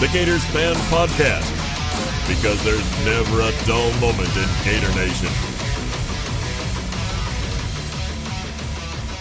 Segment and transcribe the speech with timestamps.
[0.00, 1.44] The Gators Fan Podcast.
[2.26, 5.28] Because there's never a dull moment in Gator Nation.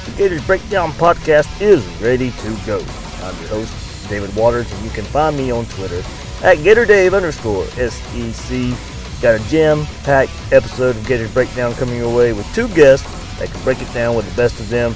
[0.05, 2.77] The Gators Breakdown podcast is ready to go.
[3.21, 5.97] I'm your host, David Waters, and you can find me on Twitter
[6.45, 9.21] at GatorDave underscore SEC.
[9.21, 13.05] Got a jam-packed episode of Gators Breakdown coming your way with two guests
[13.37, 14.93] that can break it down with the best of them.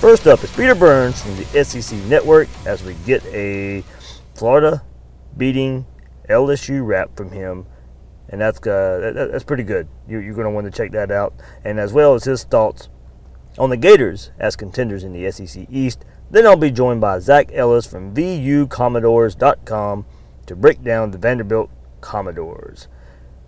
[0.00, 3.84] First up is Peter Burns from the SEC Network as we get a
[4.32, 4.82] Florida
[5.38, 5.86] beating
[6.28, 7.64] LSU rap from him,
[8.28, 9.88] and that's uh, that- that's pretty good.
[10.08, 11.32] You, you're going to want to check that out,
[11.64, 12.88] and as well as his thoughts
[13.58, 16.04] on the Gators as contenders in the SEC East.
[16.30, 20.04] Then I'll be joined by Zach Ellis from VUCommodores.com
[20.46, 21.70] to break down the Vanderbilt
[22.02, 22.88] Commodores.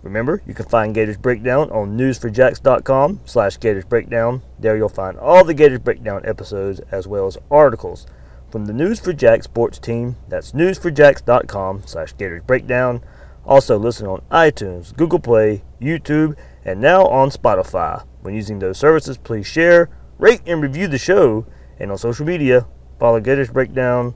[0.01, 4.41] Remember, you can find Gators Breakdown on news4jax.com slash Gators Breakdown.
[4.57, 8.07] There you'll find all the Gators Breakdown episodes as well as articles
[8.51, 10.17] from the News for Jack sports team.
[10.27, 13.01] That's news4jax.com slash Gators Breakdown.
[13.45, 18.05] Also listen on iTunes, Google Play, YouTube, and now on Spotify.
[18.21, 19.89] When using those services, please share,
[20.19, 21.45] rate, and review the show.
[21.79, 22.67] And on social media,
[22.99, 24.13] follow Gators Breakdown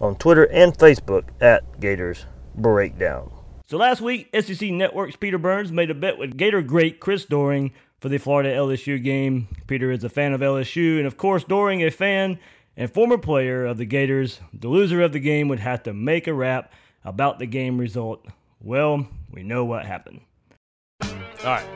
[0.00, 3.30] on Twitter and Facebook at Gators Breakdown.
[3.66, 7.72] So last week, SEC Network's Peter Burns made a bet with Gator great Chris Doering
[8.00, 9.48] for the Florida LSU game.
[9.66, 12.38] Peter is a fan of LSU, and of course, Doering a fan
[12.78, 14.40] and former player of the Gators.
[14.54, 16.72] The loser of the game would have to make a rap
[17.04, 18.24] about the game result.
[18.60, 20.20] Well, we know what happened.
[21.02, 21.10] All
[21.44, 21.66] right.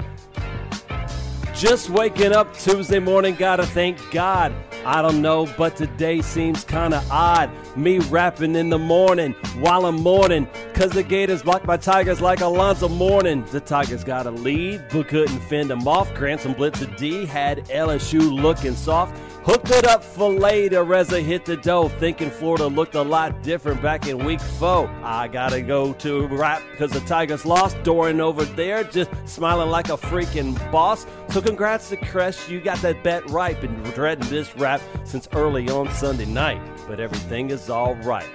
[1.54, 4.54] Just waking up Tuesday morning, gotta thank God.
[4.84, 7.50] I don't know, but today seems kinda odd.
[7.76, 10.48] Me rapping in the morning while I'm mourning.
[10.74, 13.44] Cause the Gators blocked my Tigers like Alonzo Mourning.
[13.52, 16.12] The Tigers got a lead, but couldn't fend them off.
[16.14, 19.16] Cranston Blitzer D had LSU looking soft.
[19.44, 21.88] Hooked it up for later as I hit the dough.
[21.88, 24.88] Thinking Florida looked a lot different back in week four.
[25.02, 27.82] I gotta go to rap because the Tigers lost.
[27.82, 31.06] Doering over there just smiling like a freaking boss.
[31.30, 33.60] So congrats to Crush, you got that bet right.
[33.60, 38.30] Been dreading this rap since early on Sunday night, but everything is all right.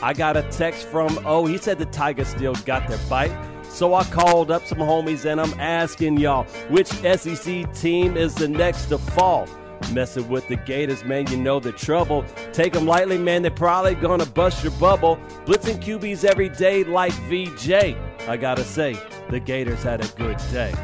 [0.00, 3.36] I got a text from Oh, he said the Tigers still got their bite.
[3.64, 8.46] So I called up some homies and I'm asking y'all which SEC team is the
[8.46, 9.48] next to fall.
[9.92, 12.24] Messing with the Gators, man, you know the trouble.
[12.52, 15.16] Take them lightly, man, they're probably gonna bust your bubble.
[15.44, 17.96] Blitzing QBs every day like VJ.
[18.28, 18.98] I gotta say,
[19.30, 20.74] the Gators had a good day.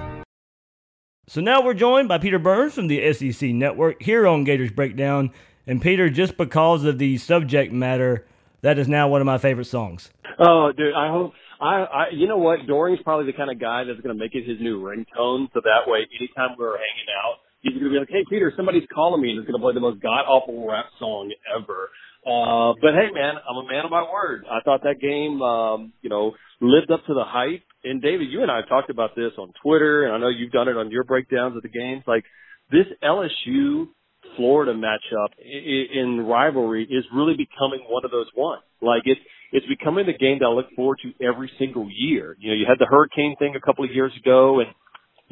[1.27, 5.31] So now we're joined by Peter Burns from the SEC Network here on Gators Breakdown.
[5.67, 8.27] And Peter, just because of the subject matter,
[8.63, 10.11] that is now one of my favorite songs.
[10.39, 11.33] Oh, dude, I hope
[11.63, 14.47] I, I you know what, Doering's probably the kind of guy that's gonna make it
[14.47, 18.25] his new ringtone, so that way anytime we're hanging out, he's gonna be like, Hey
[18.29, 21.91] Peter, somebody's calling me and it's gonna play the most god awful rap song ever.
[22.27, 24.45] Uh but hey man, I'm a man of my word.
[24.51, 27.65] I thought that game um, you know, lived up to the hype.
[27.85, 30.53] And David, you and I have talked about this on Twitter and I know you've
[30.53, 32.05] done it on your breakdowns of the games.
[32.07, 32.25] Like
[32.71, 33.89] this LSU
[34.37, 38.63] Florida matchup in rivalry is really becoming one of those ones.
[38.81, 39.21] Like it's
[39.53, 42.37] it's becoming the game that I look forward to every single year.
[42.41, 44.69] You know, you had the hurricane thing a couple of years ago, and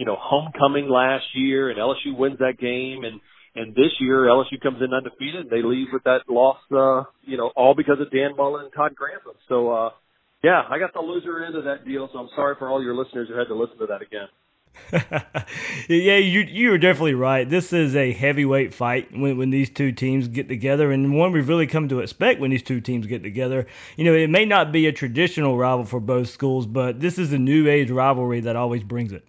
[0.01, 3.21] you know, homecoming last year, and LSU wins that game, and
[3.55, 6.59] and this year LSU comes in undefeated, and they leave with that loss.
[6.73, 9.37] Uh, you know, all because of Dan Mullen and Todd Grantham.
[9.49, 9.71] So.
[9.71, 9.91] uh
[10.43, 12.95] yeah, I got the loser end of that deal, so I'm sorry for all your
[12.95, 14.29] listeners who had to listen to that again.
[15.89, 17.49] yeah, you you are definitely right.
[17.49, 21.49] This is a heavyweight fight when, when these two teams get together, and one we've
[21.49, 23.67] really come to expect when these two teams get together.
[23.97, 27.33] You know, it may not be a traditional rival for both schools, but this is
[27.33, 29.27] a new age rivalry that always brings it.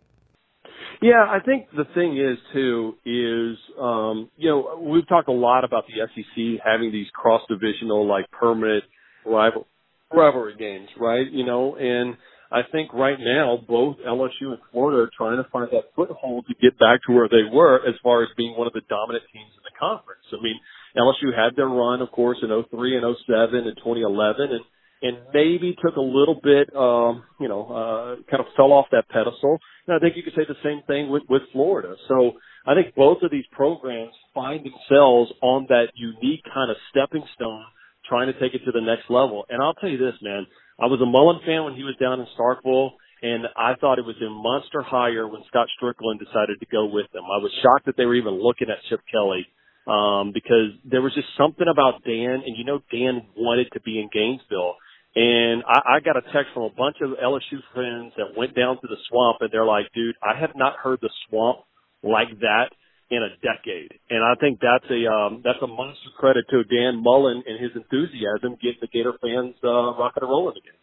[1.02, 5.64] Yeah, I think the thing is too is um, you know we've talked a lot
[5.64, 8.84] about the SEC having these cross divisional like permanent
[9.26, 9.66] rival
[10.14, 11.26] rivalry games, right?
[11.32, 12.16] You know, and
[12.52, 16.54] I think right now both LSU and Florida are trying to find that foothold to
[16.62, 19.50] get back to where they were as far as being one of the dominant teams
[19.58, 20.22] in the conference.
[20.32, 20.60] I mean,
[20.96, 24.62] LSU had their run, of course, in 03 and 07 and 2011, and
[25.02, 29.10] and maybe took a little bit, um, you know, uh, kind of fell off that
[29.10, 29.60] pedestal.
[29.88, 31.96] And I think you could say the same thing with, with Florida.
[32.08, 32.34] So
[32.68, 37.66] I think both of these programs find themselves on that unique kind of stepping stone,
[38.08, 39.46] trying to take it to the next level.
[39.50, 40.46] And I'll tell you this, man,
[40.80, 42.92] I was a Mullen fan when he was down in Starkville.
[43.24, 47.06] And I thought it was a monster hire when Scott Stricklin decided to go with
[47.14, 47.22] them.
[47.26, 49.46] I was shocked that they were even looking at Chip Kelly
[49.88, 54.00] um, because there was just something about Dan, and you know Dan wanted to be
[54.00, 54.76] in Gainesville.
[55.16, 58.80] And I, I got a text from a bunch of LSU friends that went down
[58.80, 61.60] to the swamp, and they're like, "Dude, I have not heard the swamp
[62.02, 62.72] like that
[63.10, 67.04] in a decade." And I think that's a um, that's a monster credit to Dan
[67.04, 70.80] Mullen and his enthusiasm getting the Gator fans uh, rocking and rolling again.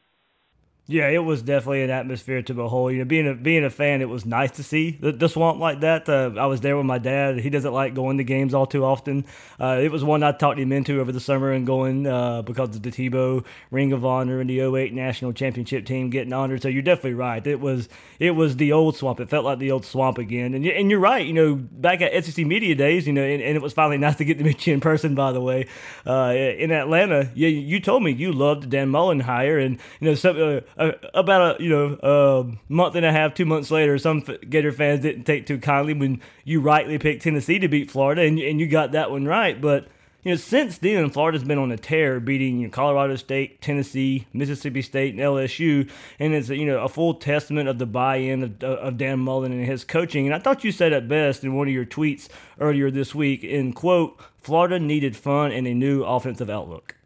[0.91, 2.93] Yeah, it was definitely an atmosphere to behold.
[2.93, 5.61] You know, being a being a fan, it was nice to see the, the swamp
[5.61, 6.09] like that.
[6.09, 7.39] Uh, I was there with my dad.
[7.41, 9.27] He doesn't like going to games all too often.
[9.61, 12.75] Uh, it was one I talked him into over the summer and going uh, because
[12.75, 16.63] of the Tebow Ring of Honor and the 08 National Championship team getting honored.
[16.63, 17.47] So you're definitely right.
[17.47, 19.21] It was it was the old swamp.
[19.21, 20.55] It felt like the old swamp again.
[20.55, 21.27] And and you're right.
[21.27, 24.17] You know, back at SEC media days, you know, and, and it was finally nice
[24.17, 25.15] to get to meet you in person.
[25.15, 25.67] By the way,
[26.07, 30.15] uh, in Atlanta, yeah, you told me you loved Dan Mullen hire, and you know,
[30.15, 34.73] some about a you know a month and a half, two months later, some Gator
[34.73, 38.61] fans didn't take too kindly when you rightly picked Tennessee to beat Florida, and and
[38.61, 39.61] you got that one right.
[39.61, 39.89] But
[40.25, 44.27] you know, since then, Florida's been on a tear, beating you know, Colorado State, Tennessee,
[44.33, 45.89] Mississippi State, and LSU,
[46.19, 49.65] and it's you know a full testament of the buy-in of, of Dan Mullen and
[49.65, 50.27] his coaching.
[50.27, 52.29] And I thought you said it best in one of your tweets
[52.61, 53.43] earlier this week.
[53.43, 56.98] In quote, Florida needed fun and a new offensive outlook.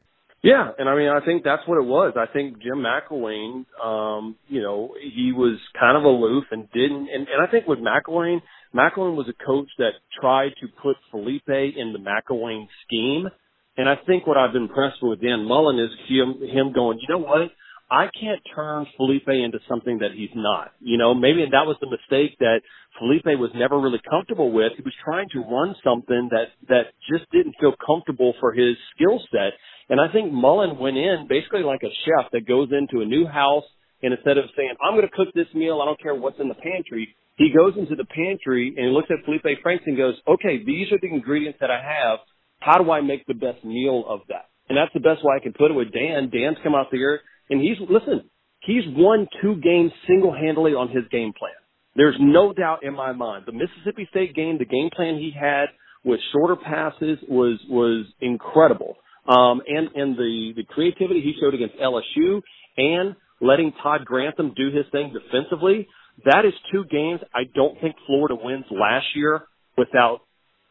[0.42, 2.14] Yeah, and I mean, I think that's what it was.
[2.16, 7.28] I think Jim McElwain, um, you know, he was kind of aloof and didn't, and,
[7.28, 8.42] and I think with McElwain,
[8.74, 13.28] McElwain was a coach that tried to put Felipe in the McElwain scheme.
[13.76, 17.06] And I think what I've been impressed with Dan Mullen is him, him going, you
[17.08, 17.52] know what?
[17.90, 20.72] I can't turn Felipe into something that he's not.
[20.80, 22.62] You know, maybe that was the mistake that
[22.98, 24.72] Felipe was never really comfortable with.
[24.76, 29.20] He was trying to run something that, that just didn't feel comfortable for his skill
[29.30, 29.52] set.
[29.92, 33.26] And I think Mullen went in basically like a chef that goes into a new
[33.26, 33.68] house
[34.02, 36.48] and instead of saying, I'm going to cook this meal, I don't care what's in
[36.48, 40.64] the pantry, he goes into the pantry and looks at Felipe Franks and goes, okay,
[40.64, 42.20] these are the ingredients that I have.
[42.60, 44.48] How do I make the best meal of that?
[44.70, 46.30] And that's the best way I can put it with Dan.
[46.32, 48.30] Dan's come out there and he's, listen,
[48.60, 51.52] he's won two games single handedly on his game plan.
[51.96, 53.44] There's no doubt in my mind.
[53.44, 55.66] The Mississippi State game, the game plan he had
[56.02, 58.96] with shorter passes was, was incredible.
[59.26, 62.42] Um, and, and the, the creativity he showed against LSU
[62.76, 65.88] and letting Todd Grantham do his thing defensively,
[66.24, 69.42] that is two games I don't think Florida wins last year
[69.76, 70.20] without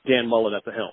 [0.06, 0.92] Dan Mullen at the helm.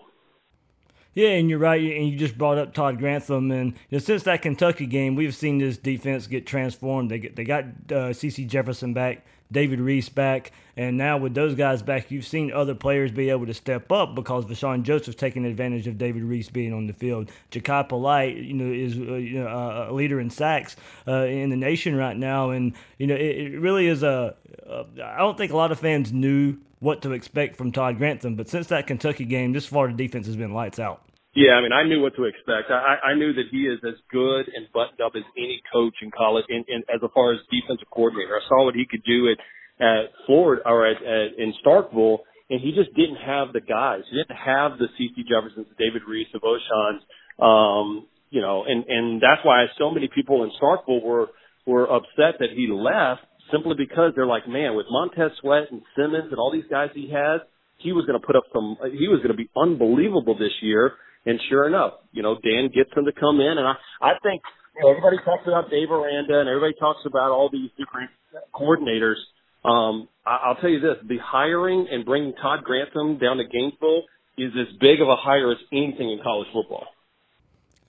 [1.15, 1.81] Yeah, and you're right.
[1.81, 5.35] And you just brought up Todd Grantham, and you know, since that Kentucky game, we've
[5.35, 7.11] seen this defense get transformed.
[7.11, 9.25] They get, they got uh, CeCe Jefferson back.
[9.51, 13.47] David Reese back, and now with those guys back, you've seen other players be able
[13.47, 17.31] to step up because Vosean Joseph's taking advantage of David Reese being on the field.
[17.51, 21.57] Jachai Polite, you know, is uh, you know, a leader in sacks uh, in the
[21.57, 24.37] nation right now, and you know, it, it really is a.
[24.67, 24.85] a.
[25.03, 28.49] I don't think a lot of fans knew what to expect from Todd Grantham, but
[28.49, 31.08] since that Kentucky game, this Florida defense has been lights out.
[31.39, 32.67] Yeah, I mean, I knew what to expect.
[32.67, 36.11] I, I knew that he is as good and buttoned up as any coach in
[36.11, 38.35] college, in, in as far as defensive coordinator.
[38.35, 39.39] I saw what he could do at
[39.79, 44.03] at Florida or at, at in Starkville, and he just didn't have the guys.
[44.11, 47.07] He didn't have the CeCe Jeffersons, the David Reese, the Voseans,
[47.39, 51.29] um, you know, and and that's why so many people in Starkville were
[51.67, 56.35] were upset that he left simply because they're like, man, with Montez Sweat and Simmons
[56.35, 57.43] and all these guys he has,
[57.79, 58.75] he was going to put up some.
[58.91, 62.91] He was going to be unbelievable this year and sure enough, you know, Dan gets
[62.97, 64.43] him to come in, and I, I think
[64.77, 68.11] you know, everybody talks about Dave Aranda, and everybody talks about all these different
[68.55, 69.19] coordinators.
[69.65, 74.05] Um, I, I'll tell you this: the hiring and bringing Todd Grantham down to Gainesville
[74.39, 76.87] is as big of a hire as anything in college football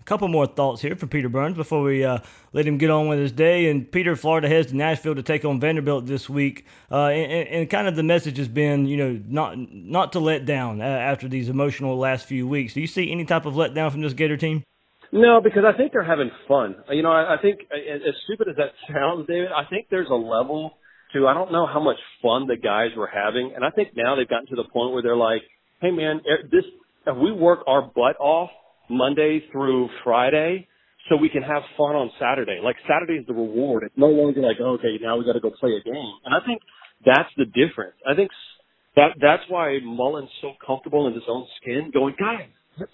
[0.10, 2.18] couple more thoughts here for Peter Burns before we uh,
[2.52, 3.70] let him get on with his day.
[3.70, 6.66] And Peter, Florida heads to Nashville to take on Vanderbilt this week.
[6.92, 10.46] Uh, and, and, kind of the message has been, you know, not not to let
[10.46, 12.74] down after these emotional last few weeks.
[12.74, 14.64] Do you see any type of letdown from this Gator team?
[15.12, 16.76] No, because I think they're having fun.
[16.90, 20.16] You know, I, I think as stupid as that sounds, David, I think there's a
[20.16, 20.72] level
[21.14, 24.16] to I don't know how much fun the guys were having, and I think now
[24.16, 25.42] they've gotten to the point where they're like,
[25.82, 26.66] "Hey, man, this
[27.06, 28.50] if we work our butt off
[28.90, 30.68] Monday through Friday."
[31.08, 32.60] So we can have fun on Saturday.
[32.62, 33.84] Like Saturday is the reward.
[33.84, 36.14] It's no longer like, oh, okay, now we got to go play a game.
[36.24, 36.62] And I think
[37.04, 37.96] that's the difference.
[38.08, 38.30] I think
[38.96, 42.92] that that's why Mullen's so comfortable in his own skin, going, guys, let's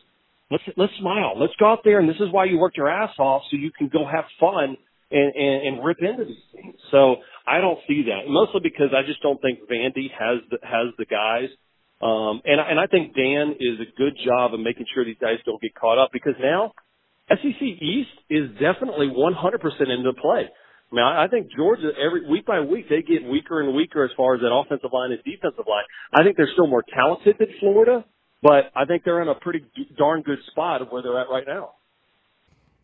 [0.52, 1.34] let's let's smile.
[1.38, 3.72] Let's go out there, and this is why you worked your ass off, so you
[3.72, 4.78] can go have fun
[5.12, 6.76] and, and, and rip into these things.
[6.92, 10.94] So I don't see that, mostly because I just don't think Vandy has the, has
[10.98, 11.50] the guys.
[12.06, 15.42] Um, and, and I think Dan is a good job of making sure these guys
[15.44, 16.72] don't get caught up because now
[17.30, 20.46] SEC East is definitely 100% into play.
[20.46, 24.06] I mean, I, I think Georgia every week by week they get weaker and weaker
[24.06, 25.84] as far as that offensive line and defensive line.
[26.14, 28.06] I think they're still more talented than Florida,
[28.44, 29.66] but I think they're in a pretty
[29.98, 31.72] darn good spot of where they're at right now.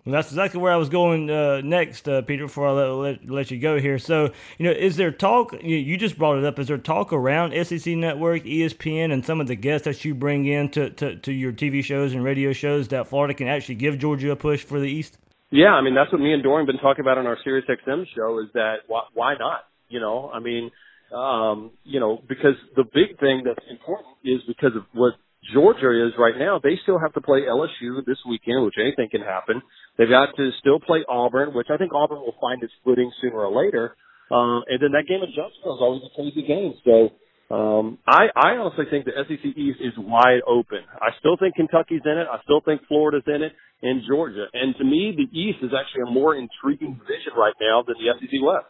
[0.06, 2.46] That's exactly where I was going uh, next, uh, Peter.
[2.46, 5.54] Before I let, let, let you go here, so you know, is there talk?
[5.62, 6.58] You, you, just brought it up.
[6.58, 10.48] Is there talk around SEC Network, ESPN, and some of the guests that you bring
[10.48, 14.00] in to, to, to your TV shows and radio shows that Florida can actually give
[14.00, 15.20] Georgia a push for the East?
[15.52, 18.06] Yeah, I mean that's what me and Doering been talking about on our Sirius XM
[18.16, 18.40] show.
[18.40, 19.66] Is that why, why not?
[19.90, 20.72] You know, I mean,
[21.14, 25.14] um, you know, because the big thing that's important is because of what
[25.54, 29.22] Georgia is right now, they still have to play LSU this weekend, which anything can
[29.22, 29.62] happen.
[29.98, 33.42] They've got to still play Auburn, which I think Auburn will find its footing sooner
[33.42, 33.96] or later.
[34.30, 36.74] Uh, and then that game in Jonesboro is always a crazy game.
[36.86, 37.10] So
[37.54, 40.86] um, I, I honestly think the SEC East is wide open.
[41.02, 42.28] I still think Kentucky's in it.
[42.32, 44.46] I still think Florida's in it, and Georgia.
[44.54, 48.14] And to me, the East is actually a more intriguing division right now than the
[48.20, 48.68] SEC West.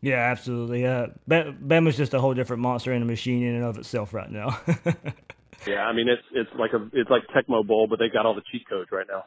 [0.00, 0.84] Yeah, absolutely.
[0.86, 4.30] Uh, Bama's just a whole different monster in a machine in and of itself right
[4.30, 4.60] now.
[5.66, 8.34] Yeah, I mean it's it's like a it's like Tecmo Bowl, but they've got all
[8.34, 9.24] the cheat codes right now.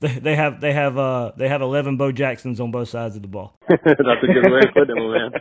[0.00, 3.22] They, they have they have uh they have eleven Bo Jacksons on both sides of
[3.22, 3.58] the ball.
[3.68, 5.30] That's a good way of putting it, man.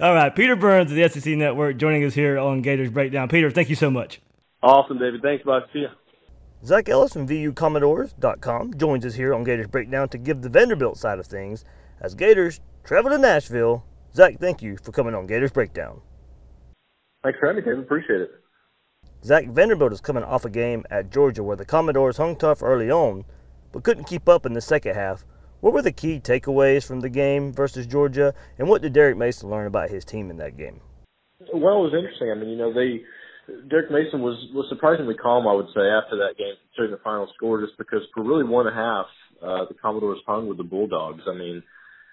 [0.00, 3.28] All right, Peter Burns of the SEC Network joining us here on Gators Breakdown.
[3.28, 4.20] Peter, thank you so much.
[4.60, 5.22] Awesome, David.
[5.22, 5.62] Thanks, bud.
[5.72, 5.88] See ya.
[6.64, 11.18] Zach Ellis from VUCommodores.com joins us here on Gators Breakdown to give the Vanderbilt side
[11.18, 11.64] of things
[12.00, 13.84] as Gators travel to Nashville.
[14.14, 16.00] Zach, thank you for coming on Gators Breakdown.
[17.22, 17.84] Thanks for having me, David.
[17.84, 18.30] Appreciate it.
[19.24, 22.90] Zach Vanderbilt is coming off a game at Georgia where the Commodores hung tough early
[22.90, 23.24] on,
[23.72, 25.24] but couldn't keep up in the second half.
[25.60, 29.48] What were the key takeaways from the game versus Georgia, and what did Derek Mason
[29.48, 30.82] learn about his team in that game?
[31.54, 32.30] Well, it was interesting.
[32.30, 33.00] I mean, you know, they
[33.70, 37.26] Derek Mason was was surprisingly calm, I would say, after that game, considering the final
[37.34, 39.06] score, just because for really one and a half,
[39.40, 41.22] uh, the Commodores hung with the Bulldogs.
[41.26, 41.62] I mean,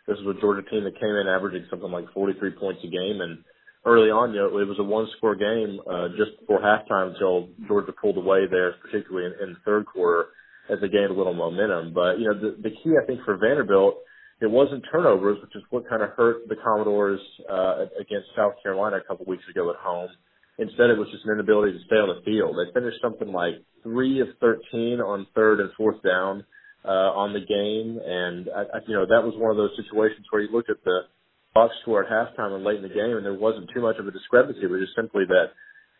[0.07, 3.19] this was a Georgia team that came in averaging something like 43 points a game,
[3.19, 3.43] and
[3.85, 7.49] early on, you know, it was a one score game uh, just before halftime until
[7.67, 10.27] Georgia pulled away there, particularly in, in the third quarter
[10.69, 11.93] as they gained a little momentum.
[11.93, 13.95] But, you know, the, the key, I think, for Vanderbilt,
[14.41, 17.19] it wasn't turnovers, which is what kind of hurt the Commodores
[17.49, 20.09] uh, against South Carolina a couple weeks ago at home.
[20.57, 22.53] Instead, it was just an inability to stay on the field.
[22.53, 26.45] They finished something like three of 13 on third and fourth down
[26.85, 27.97] uh, on the game.
[27.97, 30.83] And, I, I, you know, that was one of those situations where you looked at
[30.83, 31.01] the
[31.53, 34.07] box score at halftime and late in the game, and there wasn't too much of
[34.07, 34.63] a discrepancy.
[34.63, 35.51] It was just simply that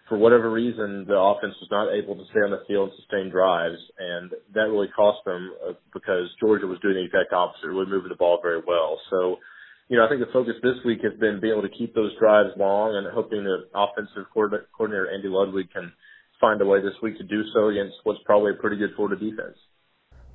[0.07, 3.31] for whatever reason, the offense was not able to stay on the field and sustain
[3.31, 7.87] drives, and that really cost them uh, because Georgia was doing the exact opposite, really
[7.87, 8.99] moving the ball very well.
[9.09, 9.39] So,
[9.87, 12.11] you know, I think the focus this week has been being able to keep those
[12.19, 15.91] drives long and hoping that offensive coordinator Andy Ludwig can
[16.39, 19.15] find a way this week to do so against what's probably a pretty good Florida
[19.15, 19.55] defense.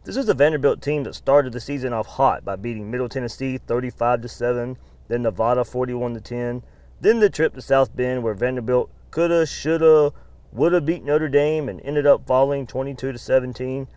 [0.05, 3.59] This is a Vanderbilt team that started the season off hot by beating Middle Tennessee
[3.59, 6.63] 35 to 7 then Nevada 41 to 10,
[7.01, 10.13] then the trip to South Bend where Vanderbilt coulda, shoulda,
[10.53, 13.89] woulda beat Notre Dame and ended up falling 22 to 17.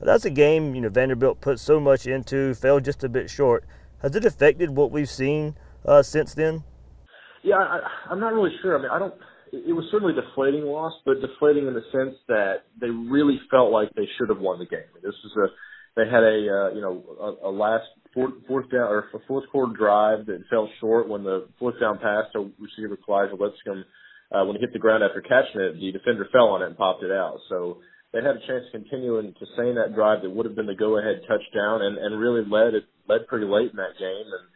[0.00, 3.64] That's a game you know Vanderbilt put so much into, fell just a bit short.
[4.02, 6.64] Has it affected what we've seen uh, since then?
[7.42, 8.78] Yeah, I, I'm not really sure.
[8.78, 9.14] I mean, I don't.
[9.52, 13.72] It was certainly a deflating loss, but deflating in the sense that they really felt
[13.72, 14.86] like they should have won the game.
[15.02, 15.48] This was a
[15.96, 19.44] they had a uh, you know a, a last fourth, fourth down or a fourth
[19.50, 23.84] quarter drive that fell short when the fourth down pass to receiver Clyde Lipscomb
[24.32, 26.76] uh, when he hit the ground after catching it, the defender fell on it and
[26.76, 27.38] popped it out.
[27.48, 27.78] So
[28.12, 30.66] they had a chance to continue and to sustain that drive that would have been
[30.66, 34.26] the go ahead touchdown and, and really led it led pretty late in that game
[34.30, 34.50] and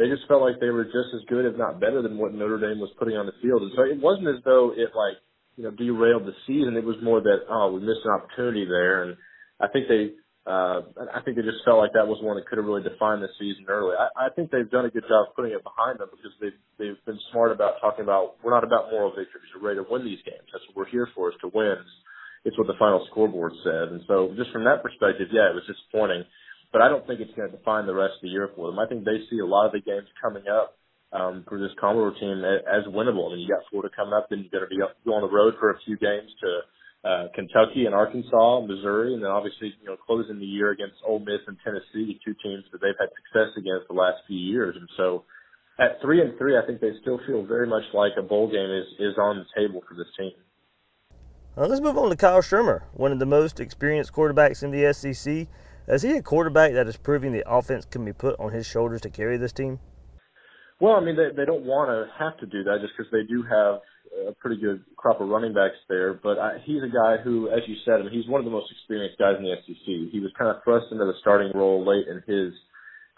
[0.00, 2.56] they just felt like they were just as good, if not better, than what Notre
[2.56, 3.60] Dame was putting on the field.
[3.60, 5.20] And so it wasn't as though it like
[5.56, 6.76] you know derailed the season.
[6.76, 9.16] It was more that oh we missed an opportunity there, and
[9.60, 10.16] I think they
[10.48, 13.20] uh, I think they just felt like that was one that could have really defined
[13.20, 13.92] the season early.
[13.92, 17.00] I, I think they've done a good job putting it behind them because they've they've
[17.04, 19.52] been smart about talking about we're not about moral victories.
[19.52, 20.48] We're ready to win these games.
[20.48, 21.76] That's what we're here for is to win.
[22.48, 23.92] It's what the final scoreboard said.
[23.92, 26.24] And so just from that perspective, yeah, it was disappointing.
[26.72, 28.78] But I don't think it's going to define the rest of the year for them.
[28.78, 30.78] I think they see a lot of the games coming up
[31.12, 33.28] um, for this Commodore team as winnable.
[33.28, 35.28] I mean, you got Florida coming up, then you're going to be go on the
[35.28, 36.48] road for a few games to
[37.04, 41.20] uh, Kentucky and Arkansas, Missouri, and then obviously you know closing the year against Ole
[41.20, 44.76] Miss and Tennessee, two teams that they've had success against the last few years.
[44.78, 45.24] And so,
[45.78, 48.70] at three and three, I think they still feel very much like a bowl game
[48.70, 50.32] is is on the table for this team.
[51.56, 54.92] Uh, let's move on to Kyle Shurmur, one of the most experienced quarterbacks in the
[54.92, 55.48] SEC.
[55.88, 59.00] Is he a quarterback that is proving the offense can be put on his shoulders
[59.00, 59.80] to carry this team?
[60.80, 63.24] Well, I mean, they they don't want to have to do that just because they
[63.28, 63.80] do have
[64.28, 66.14] a pretty good crop of running backs there.
[66.14, 68.50] But I, he's a guy who, as you said, I mean, he's one of the
[68.50, 70.12] most experienced guys in the SEC.
[70.12, 72.52] He was kind of thrust into the starting role late in his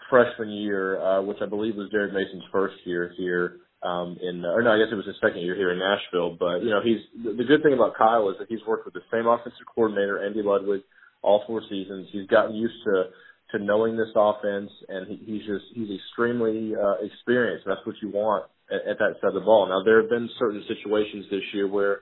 [0.09, 3.57] freshman year, uh, which I believe was Derek Mason's first year here.
[3.83, 6.37] Um, in, or no, I guess it was his second year here in Nashville.
[6.39, 8.93] But you know, he's the, the good thing about Kyle is that he's worked with
[8.93, 10.81] the same offensive coordinator, Andy Ludwig,
[11.21, 12.07] all four seasons.
[12.11, 13.11] He's gotten used to
[13.51, 17.65] to knowing this offense, and he, he's just he's extremely uh, experienced.
[17.67, 19.67] That's what you want at, at that side of the ball.
[19.67, 22.01] Now there have been certain situations this year where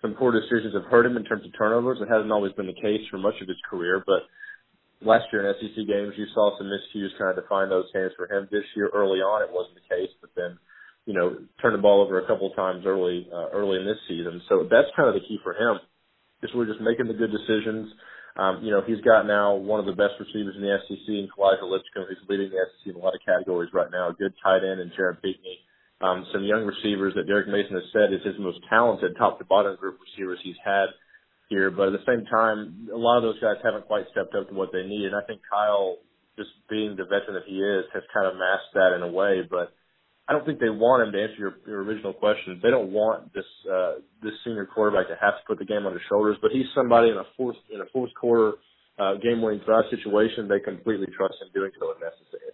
[0.00, 1.98] some poor decisions have hurt him in terms of turnovers.
[2.00, 4.28] It hasn't always been the case for much of his career, but
[5.02, 8.30] last year in SEC games you saw some miscues trying to find those hands for
[8.30, 8.48] him.
[8.50, 10.58] This year early on it wasn't the case, but then
[11.06, 14.00] you know turned the ball over a couple of times early uh, early in this
[14.06, 14.42] season.
[14.48, 15.80] So that's kind of the key for him.
[16.42, 17.90] Is we're just making the good decisions
[18.38, 21.26] um, you know, he's got now one of the best receivers in the SEC in
[21.26, 24.10] Kalija Lipscomb, who's leading the SEC in a lot of categories right now.
[24.10, 25.58] A good tight end and Jared Pinkney.
[26.00, 29.44] Um, some young receivers that Derek Mason has said is his most talented top to
[29.44, 30.94] bottom group receivers he's had
[31.50, 31.70] here.
[31.70, 34.54] But at the same time, a lot of those guys haven't quite stepped up to
[34.54, 35.10] what they need.
[35.10, 35.98] And I think Kyle,
[36.38, 39.42] just being the veteran that he is, has kind of masked that in a way.
[39.42, 39.74] But
[40.28, 42.60] I don't think they want him to answer your, your original question.
[42.62, 45.96] They don't want this uh, this senior quarterback to have to put the game on
[45.96, 48.60] his shoulders, but he's somebody in a fourth in a fourth quarter
[49.00, 50.46] uh, game winning drive situation.
[50.46, 52.52] They completely trust him doing so if necessary.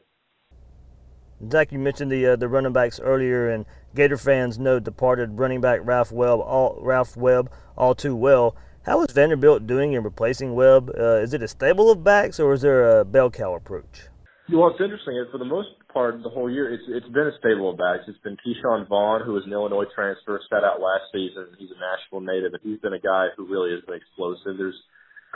[1.50, 5.60] Zach, you mentioned the uh, the running backs earlier, and Gator fans know departed running
[5.60, 8.56] back Ralph Webb all Ralph Webb all too well.
[8.86, 10.90] How is Vanderbilt doing in replacing Webb?
[10.98, 14.08] Uh, is it a stable of backs, or is there a bell cow approach?
[14.52, 15.16] Well, it's interesting.
[15.32, 18.04] For the most part, the whole year, it's it's been a stable of backs.
[18.06, 21.48] It's been Ke'Shawn Vaughn, who was an Illinois transfer, sat out last season.
[21.58, 24.58] He's a Nashville native, and he's been a guy who really has been explosive.
[24.58, 24.76] There's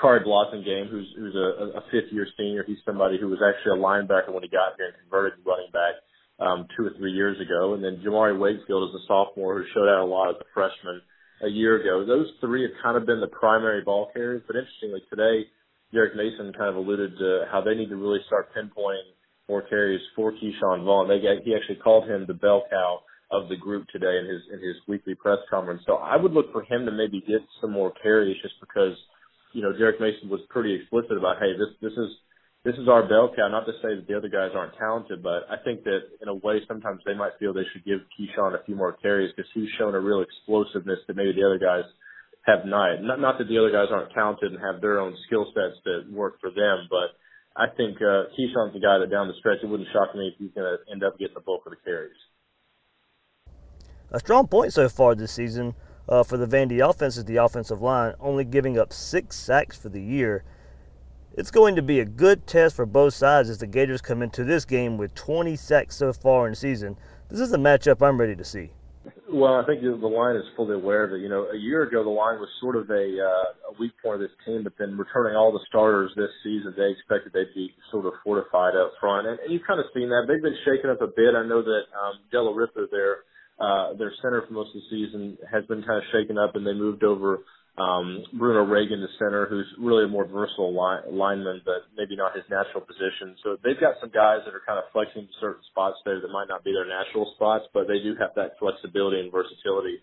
[0.01, 2.65] Khari Blasingame, who's who's a, a fifth year senior.
[2.67, 5.71] He's somebody who was actually a linebacker when he got here and converted to running
[5.73, 5.99] back
[6.39, 7.75] um, two or three years ago.
[7.75, 11.03] And then Jamauri Wakefield is a sophomore who showed out a lot as a freshman
[11.43, 12.07] a year ago.
[12.07, 14.43] Those three have kind of been the primary ball carriers.
[14.47, 15.47] But interestingly, today
[15.93, 19.15] Derek Mason kind of alluded to how they need to really start pinpointing
[19.49, 21.09] more carries for Ke'Shawn Vaughn.
[21.09, 24.43] They got, he actually called him the bell cow of the group today in his
[24.53, 25.83] in his weekly press conference.
[25.87, 28.97] So I would look for him to maybe get some more carries just because,
[29.53, 32.11] you know, Derek Mason was pretty explicit about, hey, this this is
[32.65, 33.49] this is our bell cow.
[33.49, 36.35] Not to say that the other guys aren't talented, but I think that in a
[36.35, 39.71] way sometimes they might feel they should give Ke'Shawn a few more carries because he's
[39.79, 41.87] shown a real explosiveness that maybe the other guys
[42.45, 43.01] have not.
[43.01, 46.11] Not not that the other guys aren't talented and have their own skill sets that
[46.11, 47.17] work for them, but
[47.57, 50.39] I think uh, Ke'Shawn's the guy that down the stretch, it wouldn't shock me if
[50.39, 52.19] he's going to end up getting the bulk of the carries.
[54.11, 55.75] A strong point so far this season
[56.09, 59.88] uh, for the Vandy offense is the offensive line, only giving up six sacks for
[59.88, 60.44] the year.
[61.37, 64.42] It's going to be a good test for both sides as the Gators come into
[64.42, 66.97] this game with 20 sacks so far in the season.
[67.29, 68.71] This is a matchup I'm ready to see.
[69.29, 71.21] Well, I think the line is fully aware of it.
[71.21, 74.16] You know, a year ago the line was sort of a uh, a weak point
[74.16, 77.68] of this team, but then returning all the starters this season, they expected they'd be
[77.92, 80.25] sort of fortified up front, and, and you've kind of seen that.
[80.27, 81.37] They've been shaken up a bit.
[81.37, 83.28] I know that um, Della Ripper, their
[83.61, 86.66] uh, their center for most of the season, has been kind of shaken up, and
[86.66, 87.40] they moved over
[87.79, 92.35] um, Bruno Reagan, the center, who's really a more versatile line, lineman, but maybe not
[92.35, 93.38] his natural position.
[93.47, 96.33] So they've got some guys that are kind of flexing to certain spots there that
[96.35, 100.03] might not be their natural spots, but they do have that flexibility and versatility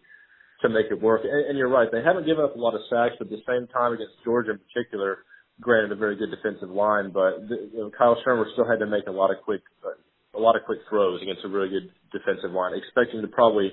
[0.63, 1.27] to make it work.
[1.27, 3.43] And, and you're right, they haven't given up a lot of sacks, but at the
[3.43, 5.27] same time against Georgia in particular,
[5.59, 8.87] granted a very good defensive line, but the, you know, Kyle Shurmur still had to
[8.87, 9.61] make a lot of quick,
[10.35, 13.71] a lot of quick throws against a really good defensive line, expecting to probably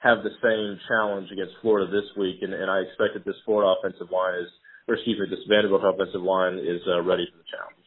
[0.00, 3.74] have the same challenge against Florida this week, and, and I expect that this Florida
[3.78, 4.48] offensive line is,
[4.86, 7.78] or excuse me, this Vanderbilt offensive line is uh, ready for the challenge.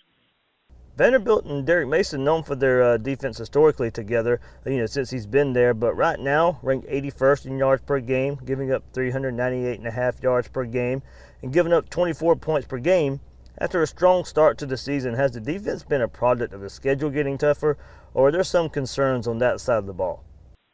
[0.98, 5.26] Vanderbilt and Derek Mason known for their uh, defense historically together, you know, since he's
[5.26, 5.74] been there.
[5.74, 10.22] But right now, ranked 81st in yards per game, giving up 398 and a half
[10.22, 11.02] yards per game,
[11.42, 13.22] and giving up 24 points per game.
[13.58, 16.70] After a strong start to the season, has the defense been a product of the
[16.70, 17.78] schedule getting tougher,
[18.14, 20.24] or are there some concerns on that side of the ball?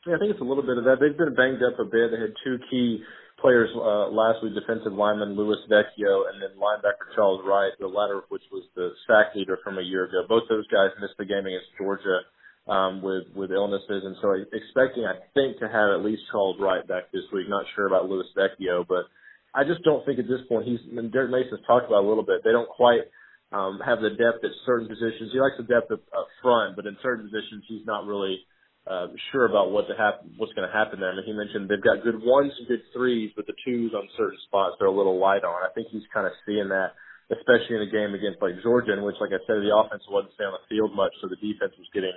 [0.06, 0.97] Yeah, I think it's a little bit of that.
[1.00, 2.12] They've been banged up a bit.
[2.12, 3.04] They had two key
[3.39, 8.17] players uh, last week, defensive lineman Louis Vecchio and then linebacker Charles Wright, the latter
[8.17, 10.26] of which was the sack leader from a year ago.
[10.28, 12.26] Both those guys missed the game against Georgia
[12.67, 16.86] um, with with illnesses, and so expecting, I think, to have at least Charles Wright
[16.88, 17.47] back this week.
[17.47, 19.08] Not sure about Louis Vecchio, but
[19.56, 20.82] I just don't think at this point he's.
[20.97, 22.43] And Derek Mason's talked about a little bit.
[22.43, 23.08] They don't quite
[23.51, 25.31] um, have the depth at certain positions.
[25.31, 26.03] He likes the depth up,
[26.43, 28.43] front, but in certain positions, he's not really
[28.83, 31.15] uh, sure about what to happen, what's going to happen there.
[31.15, 34.39] Mean, he mentioned they've got good ones and good threes, but the twos on certain
[34.47, 35.63] spots they're a little light on.
[35.63, 36.95] I think he's kind of seeing that,
[37.31, 40.36] especially in a game against like Georgia, in which, like I said, the offense wasn't
[40.36, 42.15] staying on the field much, so the defense was getting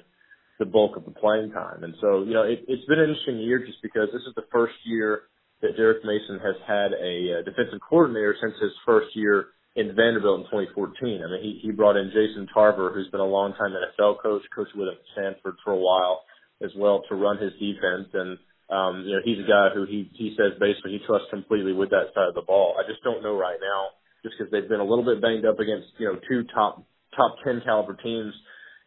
[0.59, 1.83] the bulk of the playing time.
[1.83, 4.47] And so, you know, it, it's been an interesting year just because this is the
[4.53, 5.31] first year
[5.63, 10.41] that Derek Mason has had a uh, defensive coordinator since his first year in Vanderbilt
[10.41, 11.23] in 2014.
[11.23, 14.75] I mean, he, he brought in Jason Tarver, who's been a longtime NFL coach, coached
[14.75, 16.23] with him at Stanford for a while
[16.63, 18.11] as well to run his defense.
[18.13, 21.73] And, um, you know, he's a guy who he, he says basically he trusts completely
[21.73, 22.77] with that side of the ball.
[22.79, 25.61] I just don't know right now, just because they've been a little bit banged up
[25.61, 26.83] against, you know, two top,
[27.15, 28.35] top 10 caliber teams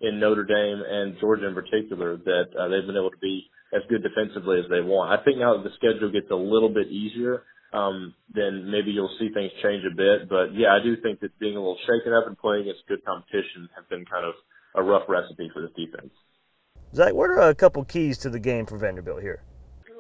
[0.01, 3.81] in Notre Dame and Georgia in particular that uh, they've been able to be as
[3.89, 5.09] good defensively as they want.
[5.09, 9.13] I think now that the schedule gets a little bit easier, um, then maybe you'll
[9.19, 10.29] see things change a bit.
[10.29, 13.03] But yeah, I do think that being a little shaken up and playing against good
[13.03, 14.33] competition have been kind of
[14.75, 16.13] a rough recipe for this defense.
[16.93, 19.41] Zach, what are a couple keys to the game for Vanderbilt here?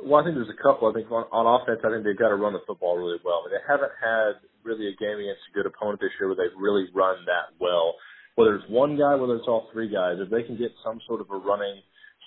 [0.05, 0.85] Well, I think there's a couple.
[0.89, 3.41] I think on, on offense, I think they've got to run the football really well.
[3.41, 6.37] I mean, they haven't had really a game against a good opponent this year where
[6.37, 7.95] they've really run that well.
[8.35, 11.21] Whether it's one guy, whether it's all three guys, if they can get some sort
[11.21, 11.81] of a running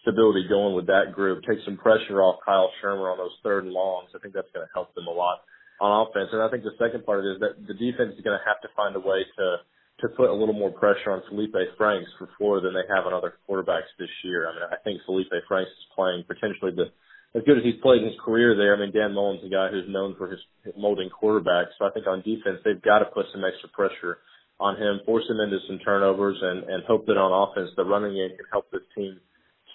[0.06, 3.74] stability going with that group, take some pressure off Kyle Shurmur on those third and
[3.74, 5.42] longs, I think that's going to help them a lot
[5.82, 6.30] on offense.
[6.30, 8.46] And I think the second part of it is that the defense is going to
[8.46, 9.66] have to find a way to
[10.04, 13.16] to put a little more pressure on Felipe Franks for Florida than they have on
[13.16, 14.44] other quarterbacks this year.
[14.44, 16.92] I mean, I think Felipe Franks is playing potentially the
[17.32, 18.76] as good as he's played in his career there.
[18.76, 20.40] I mean, Dan Mullen's a guy who's known for his
[20.76, 21.76] molding quarterbacks.
[21.78, 24.20] So I think on defense, they've got to put some extra pressure
[24.60, 28.14] on him, force him into some turnovers, and and hope that on offense the running
[28.16, 29.20] game can help this team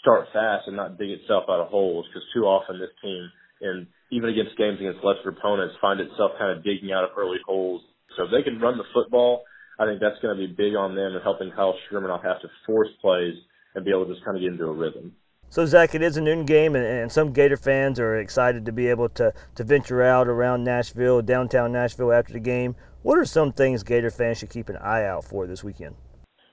[0.01, 3.29] start fast and not dig itself out of holes because too often this team
[3.61, 7.37] and even against games against lesser opponents find itself kind of digging out of early
[7.45, 7.81] holes.
[8.17, 9.45] So if they can run the football,
[9.79, 12.41] I think that's going to be big on them and helping Kyle Shurmur not have
[12.41, 13.37] to force plays
[13.73, 15.13] and be able to just kind of get into a rhythm.
[15.49, 18.71] So Zach, it is a noon game, and, and some Gator fans are excited to
[18.71, 22.75] be able to to venture out around Nashville, downtown Nashville after the game.
[23.01, 25.95] What are some things Gator fans should keep an eye out for this weekend?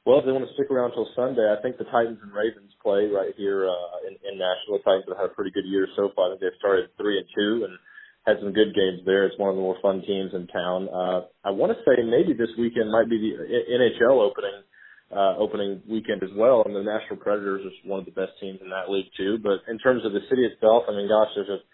[0.04, 2.67] Well, if they want to stick around until Sunday, I think the Titans and Ravens
[2.88, 4.80] play right here uh, in, in Nashville.
[4.80, 6.26] The Titans have had a pretty good year so far.
[6.26, 7.76] I think they've started three and two and
[8.24, 9.28] had some good games there.
[9.28, 10.88] It's one of the more fun teams in town.
[10.88, 14.64] Uh, I want to say maybe this weekend might be the NHL opening
[15.08, 18.60] uh, opening weekend as well, and the Nashville Predators is one of the best teams
[18.60, 19.40] in that league too.
[19.40, 21.64] But in terms of the city itself, I mean, gosh, there's a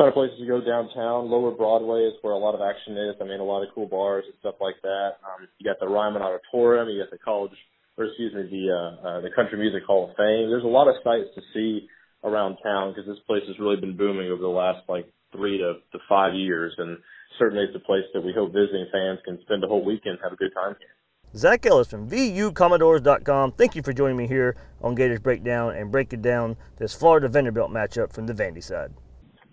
[0.00, 1.28] ton of places to go downtown.
[1.28, 3.20] Lower Broadway is where a lot of action is.
[3.20, 5.20] I mean, a lot of cool bars and stuff like that.
[5.20, 7.52] Um, you got the Ryman Auditorium, you got the College
[7.96, 10.50] or excuse me, the uh, uh, the Country Music Hall of Fame.
[10.50, 11.88] There's a lot of sights to see
[12.24, 15.74] around town because this place has really been booming over the last like three to,
[15.92, 16.98] to five years, and
[17.38, 20.32] certainly it's a place that we hope visiting fans can spend a whole weekend have
[20.32, 20.94] a good time here.
[21.36, 23.52] Zach Ellis from VUCommodores.com.
[23.52, 27.70] Thank you for joining me here on Gators Breakdown and breaking down this Florida Vanderbilt
[27.70, 28.92] matchup from the Vandy side.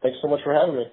[0.01, 0.85] Thanks so much for having me.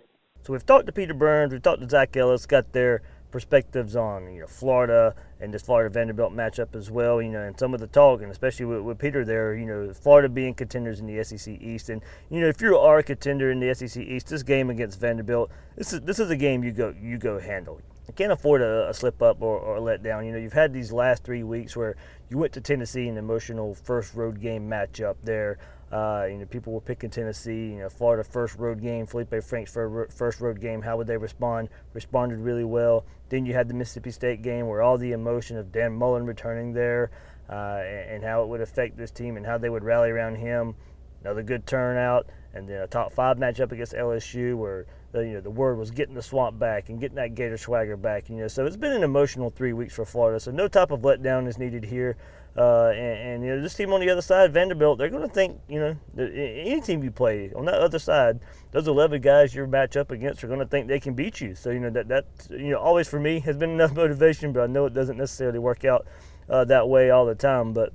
[0.42, 3.00] So we've talked to Peter Burns, we've talked to Zach Ellis, got their
[3.34, 7.20] perspectives on you know Florida and this Florida Vanderbilt matchup as well.
[7.20, 9.92] You know, and some of the talk, and especially with, with Peter there, you know,
[9.92, 13.50] Florida being contenders in the SEC East, and you know if you are a contender
[13.50, 16.70] in the SEC East, this game against Vanderbilt, this is this is a game you
[16.70, 17.80] go you go handle.
[18.06, 20.24] You can't afford a, a slip up or, or let down.
[20.26, 21.96] You know, you've had these last three weeks where
[22.30, 25.58] you went to Tennessee an emotional first road game matchup there.
[25.94, 27.68] Uh, you know, people were picking Tennessee.
[27.68, 30.82] You know, Florida first road game, Felipe Franks first road game.
[30.82, 31.68] How would they respond?
[31.92, 33.04] Responded really well.
[33.28, 36.72] Then you had the Mississippi State game where all the emotion of Dan Mullen returning
[36.72, 37.12] there
[37.48, 40.74] uh, and, how it would affect this team and how they would rally around him.
[41.22, 45.40] Another good turnout, and then a top five matchup against LSU where the, you know
[45.40, 48.28] the word was getting the swamp back and getting that Gator swagger back.
[48.28, 50.40] You know, so it's been an emotional three weeks for Florida.
[50.40, 52.16] So no type of letdown is needed here.
[52.56, 55.34] Uh, and, and, you know this team on the other side, Vanderbilt, they're going to
[55.34, 58.38] think you know any team you play on that other side,
[58.70, 61.56] those 11 guys you're match up against are going to think they can beat you.
[61.56, 64.62] So you know that that you know always for me has been enough motivation, but
[64.62, 66.06] I know it doesn't necessarily work out
[66.48, 67.72] uh, that way all the time.
[67.72, 67.92] But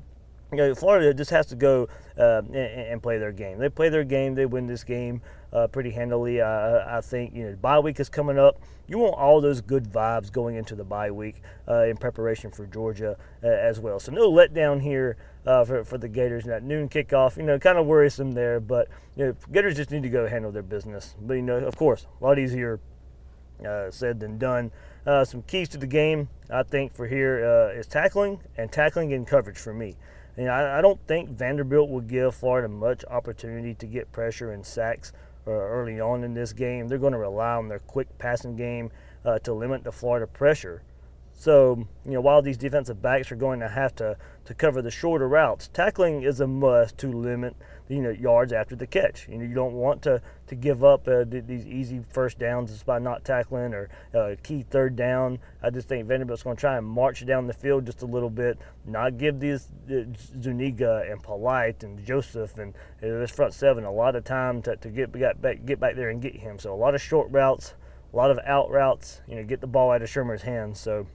[0.51, 3.60] you know, Florida just has to go uh, and, and, play their game.
[3.60, 4.36] They play their game.
[4.36, 6.41] They win this game uh, pretty handily.
[6.41, 8.62] I, I think you know bye week is coming up.
[8.88, 12.65] You want all those good vibes going into the bye week uh, in preparation for
[12.65, 13.99] Georgia uh, as well.
[13.99, 16.45] So no letdown here uh, for, for the Gators.
[16.45, 20.03] That noon kickoff, you know, kind of worrisome there, but you know, Gators just need
[20.03, 21.15] to go handle their business.
[21.21, 22.79] But you know, of course, a lot easier
[23.65, 24.71] uh, said than done.
[25.05, 29.57] some keys to the game, I think, for here is tackling and tackling in coverage
[29.57, 29.95] for me.
[30.38, 34.51] You know, I, I don't think Vanderbilt will give Florida much opportunity to get pressure
[34.51, 36.88] and sacks uh, early on in this game.
[36.88, 38.91] They're going to rely on their quick passing game
[39.25, 40.83] uh, to limit the Florida pressure.
[41.39, 44.91] So, you know, while these defensive backs are going to have to, to cover the
[44.91, 47.56] shorter routes, tackling is a must to limit
[47.88, 49.25] you know yards after the catch.
[49.30, 52.86] You know, you don't want to to give up uh, these easy first downs just
[52.86, 55.39] by not tackling or uh, key third down.
[55.63, 58.30] I just think Vanderbilt's going to try and march down the field just a little
[58.30, 60.04] bit, not give these uh,
[60.41, 64.75] Zuniga and Polite and Joseph and uh, this front seven a lot of time to,
[64.75, 66.60] to get get, back get back there and get him.
[66.60, 67.75] So a lot of short routes,
[68.12, 69.21] a lot of out routes.
[69.25, 70.82] You know, get the ball out of Shurmur's hands.
[70.82, 71.08] So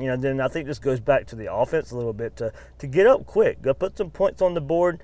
[0.00, 2.52] you know, then I think this goes back to the offense a little bit to,
[2.78, 5.00] to get up quick, go put some points on the board,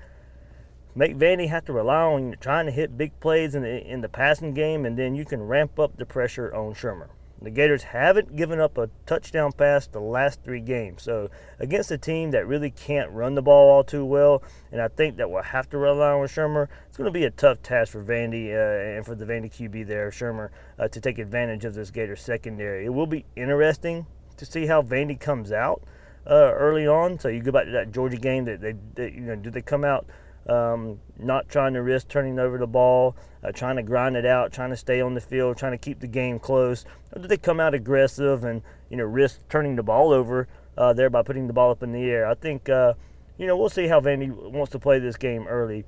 [0.95, 4.09] make Vandy have to rely on trying to hit big plays in the, in the
[4.09, 7.09] passing game, and then you can ramp up the pressure on Shurmur.
[7.39, 11.03] The Gators haven't given up a touchdown pass the last three games.
[11.03, 11.29] So
[11.59, 15.17] against a team that really can't run the ball all too well, and I think
[15.17, 18.03] that we'll have to rely on Shurmur, it's going to be a tough task for
[18.03, 21.91] Vandy uh, and for the Vandy QB there, Shurmur, uh, to take advantage of this
[21.91, 22.85] Gator secondary.
[22.85, 25.81] It will be interesting to see how Vandy comes out
[26.25, 27.19] uh, early on.
[27.19, 29.61] So you go back to that Georgia game that they, they you know, do they
[29.61, 30.07] come out
[30.47, 34.51] um, not trying to risk turning over the ball, uh, trying to grind it out,
[34.51, 36.85] trying to stay on the field, trying to keep the game close?
[37.13, 40.47] Or do they come out aggressive and you know risk turning the ball over
[40.77, 42.27] uh, there by putting the ball up in the air?
[42.27, 42.93] I think uh,
[43.37, 45.85] you know we'll see how Vandy wants to play this game early.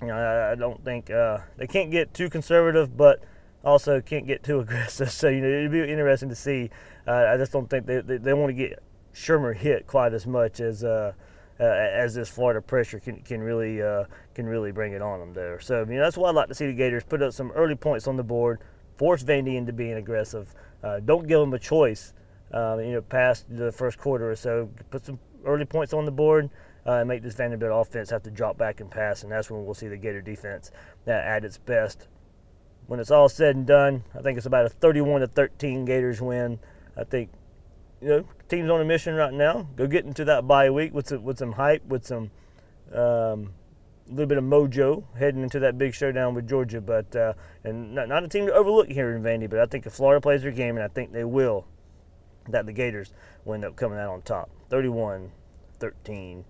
[0.00, 3.20] You know, I, I don't think uh, they can't get too conservative, but
[3.64, 5.10] also can't get too aggressive.
[5.10, 6.70] So you know it'd be interesting to see.
[7.08, 8.82] Uh, I just don't think they, they, they want to get
[9.14, 11.12] Shurmur hit quite as much as uh,
[11.58, 15.32] uh, as this Florida pressure can, can really uh, can really bring it on them
[15.32, 15.58] there.
[15.58, 17.74] So you know that's why I'd like to see the Gators put up some early
[17.74, 18.60] points on the board,
[18.96, 20.54] force Vandy into being aggressive.
[20.84, 22.12] Uh, don't give them a choice.
[22.52, 26.12] Um, you know, past the first quarter or so, put some early points on the
[26.12, 26.50] board.
[26.86, 29.62] Uh, and make this Vanderbilt offense have to drop back and pass, and that's when
[29.62, 30.70] we'll see the Gator defense
[31.06, 32.08] at its best.
[32.86, 36.22] When it's all said and done, I think it's about a 31 to 13 Gators
[36.22, 36.58] win.
[36.98, 37.30] I think
[38.00, 39.68] you know, team's on a mission right now.
[39.76, 42.30] Go get into that bye week with some, with some hype, with some
[42.92, 43.52] um,
[44.08, 46.80] little bit of mojo heading into that big showdown with Georgia.
[46.80, 47.34] But uh,
[47.64, 49.48] and not, not, a team to overlook here in Vandy.
[49.48, 51.66] But I think if Florida plays their game, and I think they will,
[52.48, 53.12] that the Gators
[53.44, 56.44] will end up coming out on top, 31-13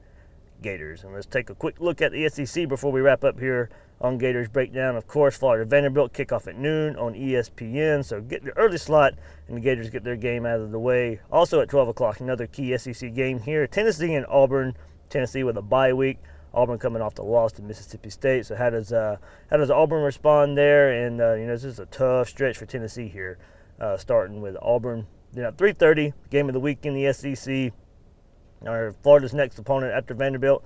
[0.63, 1.05] Gators.
[1.05, 4.19] And let's take a quick look at the SEC before we wrap up here on
[4.19, 4.97] Gators Breakdown.
[4.97, 8.05] Of course, Florida Vanderbilt kickoff at noon on ESPN.
[8.05, 9.15] So get the early slot,
[9.47, 11.21] and the Gators get their game out of the way.
[11.31, 13.67] Also at 12 o'clock, another key SEC game here.
[13.67, 14.77] Tennessee and Auburn.
[15.11, 16.19] Tennessee with a bye week.
[16.55, 18.47] Auburn coming off the loss to Mississippi State.
[18.47, 19.17] So how does uh,
[19.51, 21.07] how does Auburn respond there?
[21.07, 23.39] And uh, you know this is a tough stretch for Tennessee here,
[23.81, 25.07] uh, starting with Auburn.
[25.33, 27.73] Then at 3:30, game of the week in the SEC.
[28.67, 30.65] Our Florida's next opponent after Vanderbilt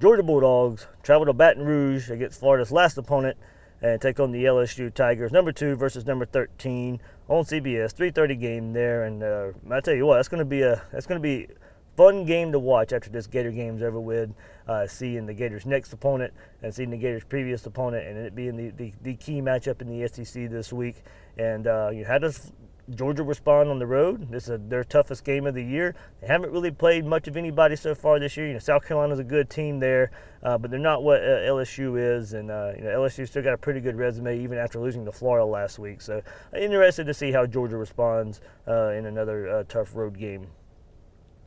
[0.00, 3.36] Georgia Bulldogs travel to Baton Rouge against Florida's last opponent
[3.80, 7.94] and take on the LSU Tigers, number two versus number 13 on CBS.
[7.94, 11.06] 3:30 game there, and uh, I tell you what, that's going to be a that's
[11.06, 11.48] going to be
[11.96, 14.34] fun game to watch after this Gator game's over with.
[14.66, 18.56] Uh, seeing the Gators' next opponent and seeing the Gators' previous opponent, and it being
[18.56, 21.04] the, the, the key matchup in the SEC this week.
[21.36, 22.50] And uh, you had us
[22.90, 24.30] Georgia respond on the road.
[24.30, 25.94] This is their toughest game of the year.
[26.20, 28.46] They haven't really played much of anybody so far this year.
[28.46, 30.10] You know, South Carolina's a good team there,
[30.42, 32.34] uh, but they're not what uh, LSU is.
[32.34, 35.12] And uh, you know, LSU still got a pretty good resume even after losing to
[35.12, 36.02] Florida last week.
[36.02, 36.22] So
[36.56, 40.48] interested to see how Georgia responds uh, in another uh, tough road game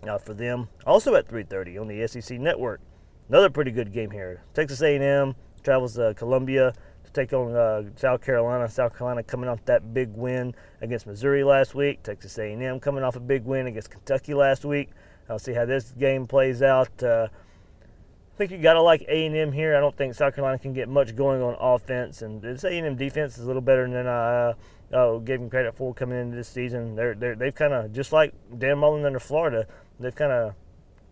[0.08, 0.70] uh, for them.
[0.86, 2.82] Also at 3:30 on the SEC Network,
[3.30, 4.42] another pretty good game here.
[4.54, 6.74] Texas A&M travels to Columbia
[7.18, 8.70] take on uh, South Carolina.
[8.70, 12.04] South Carolina coming off that big win against Missouri last week.
[12.04, 14.90] Texas A&M coming off a big win against Kentucky last week.
[15.30, 17.04] I'll see how this game plays out.
[17.04, 19.76] Uh, I think you got to like A&M here.
[19.76, 23.38] I don't think South Carolina can get much going on offense, and this A&M defense
[23.38, 24.54] is a little better than I
[24.96, 26.96] uh, gave them credit for coming into this season.
[26.96, 29.66] They're, they're they've kind of just like Dan Mullen under Florida.
[30.00, 30.54] They've kind of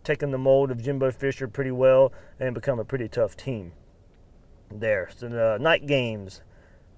[0.03, 3.71] taken the mold of Jimbo Fisher pretty well and become a pretty tough team
[4.71, 5.09] there.
[5.15, 6.41] So the night games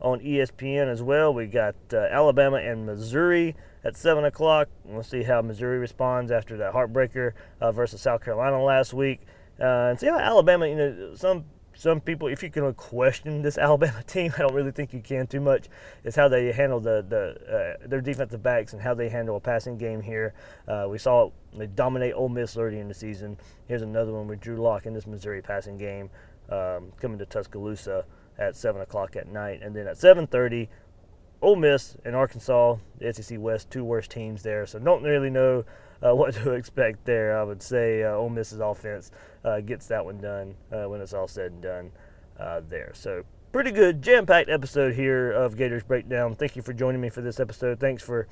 [0.01, 1.33] on ESPN as well.
[1.33, 4.69] We got uh, Alabama and Missouri at 7 o'clock.
[4.85, 9.21] We'll see how Missouri responds after that heartbreaker uh, versus South Carolina last week.
[9.59, 13.57] Uh, and see how Alabama, you know, some some people, if you can question this
[13.59, 15.67] Alabama team, I don't really think you can too much.
[16.03, 19.39] Is how they handle the the uh, their defensive backs and how they handle a
[19.39, 20.33] passing game here.
[20.67, 23.37] Uh, we saw they dominate Ole Miss early in the season.
[23.67, 26.09] Here's another one with Drew Lock in this Missouri passing game
[26.49, 28.05] um, coming to Tuscaloosa
[28.37, 29.61] at 7 o'clock at night.
[29.61, 30.67] And then at 7.30,
[31.41, 34.65] Ole Miss and Arkansas, the SEC West, two worst teams there.
[34.65, 35.65] So don't really know
[36.01, 37.37] uh, what to expect there.
[37.37, 39.11] I would say uh, Ole Miss's offense
[39.43, 41.91] uh, gets that one done uh, when it's all said and done
[42.39, 42.91] uh, there.
[42.93, 46.35] So pretty good, jam-packed episode here of Gators Breakdown.
[46.35, 47.79] Thank you for joining me for this episode.
[47.79, 48.27] Thanks for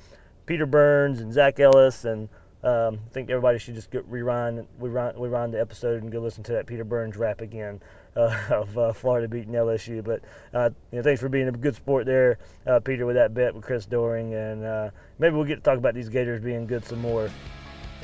[0.45, 2.29] Peter Burns and Zach Ellis and
[2.63, 6.43] um, I think everybody should just get rewind, rewind, rewind the episode and go listen
[6.45, 7.79] to that Peter Burns rap again
[8.49, 10.03] of uh, Florida beating LSU.
[10.03, 10.21] But
[10.53, 13.53] uh, you know, thanks for being a good sport there, uh, Peter, with that bet
[13.53, 16.85] with Chris Doering, and uh, maybe we'll get to talk about these Gators being good
[16.85, 17.29] some more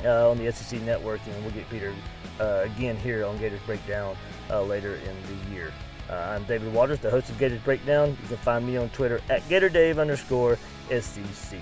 [0.04, 1.94] uh, on the SEC Network, and we'll get Peter
[2.38, 4.16] again here on Gators Breakdown
[4.50, 5.72] later in the year.
[6.10, 8.10] I'm David Waters, the host of Gators Breakdown.
[8.22, 10.58] You can find me on Twitter at GatorDave underscore
[10.90, 11.58] SEC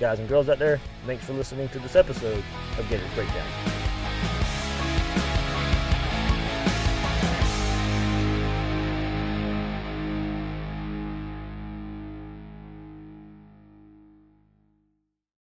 [0.00, 2.42] guys and girls out there, thanks for listening to this episode
[2.78, 3.83] of Gators Breakdown.